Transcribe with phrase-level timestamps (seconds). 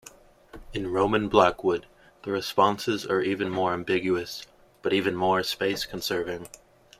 [0.73, 1.85] In Roman Blackwood,
[2.23, 4.41] the responses are even more ambiguous,
[4.81, 6.47] but more space-conserving.